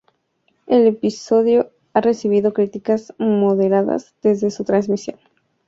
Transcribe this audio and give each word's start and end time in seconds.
El 0.65 0.87
episodio 0.87 1.69
ha 1.93 2.01
recibido 2.01 2.53
críticas 2.53 3.13
moderadas 3.19 4.15
desde 4.23 4.49
su 4.49 4.63
transmisión. 4.63 5.19